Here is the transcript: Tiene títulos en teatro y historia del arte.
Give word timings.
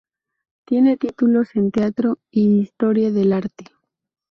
Tiene 0.65 0.97
títulos 0.97 1.55
en 1.55 1.69
teatro 1.69 2.17
y 2.31 2.59
historia 2.61 3.11
del 3.11 3.33
arte. 3.33 3.65